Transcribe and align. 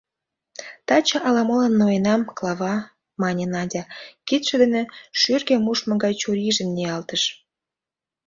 —Таче 0.87 1.17
ала-молан 1.27 1.73
ноенам, 1.79 2.21
Клава,— 2.37 2.75
мане 3.21 3.45
Надя, 3.53 3.83
кидше 4.27 4.55
дене 4.61 4.81
шӱргӧ 5.19 5.55
мушмо 5.65 5.93
гай 6.03 6.13
чурийжым 6.21 6.69
ниялтыш. 6.75 7.23